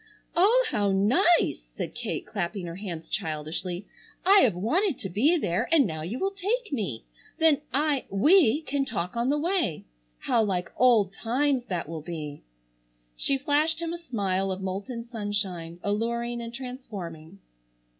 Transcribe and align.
"Oh, 0.35 0.65
how 0.71 0.91
nice!" 0.91 1.67
said 1.77 1.93
Kate, 1.93 2.25
clapping 2.25 2.65
her 2.65 2.77
hands 2.77 3.07
childishly, 3.07 3.85
"I 4.25 4.39
have 4.39 4.55
wanted 4.55 4.97
to 5.01 5.09
be 5.09 5.37
there, 5.37 5.69
and 5.71 5.85
now 5.85 6.01
you 6.01 6.17
will 6.17 6.31
take 6.31 6.73
me. 6.73 7.03
Then 7.37 7.61
I—we—can 7.71 8.85
talk 8.85 9.15
on 9.15 9.29
the 9.29 9.37
way. 9.37 9.83
How 10.21 10.41
like 10.41 10.71
old 10.75 11.13
times 11.13 11.67
that 11.67 11.87
will 11.87 12.01
be!" 12.01 12.41
She 13.15 13.37
flashed 13.37 13.79
him 13.79 13.93
a 13.93 13.97
smile 13.99 14.51
of 14.51 14.59
molten 14.63 15.03
sunshine, 15.07 15.79
alluring 15.83 16.41
and 16.41 16.51
transforming. 16.51 17.37